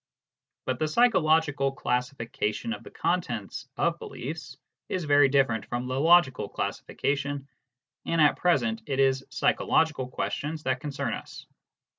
But 0.65 0.79
the 0.79 0.87
psychological 0.87 1.73
classification 1.73 2.73
of 2.73 2.81
the 2.83 2.89
contents 2.89 3.67
of 3.77 3.99
beliefs 3.99 4.57
is 4.89 5.03
very 5.03 5.29
different 5.29 5.67
from 5.67 5.85
the 5.85 5.99
logical 5.99 6.49
classification, 6.49 7.47
and 8.07 8.19
at 8.19 8.35
present 8.37 8.81
it 8.87 8.99
is 8.99 9.23
psychological 9.29 10.07
questions 10.07 10.63
that 10.63 10.79
concern 10.81 11.13
us. 11.13 11.45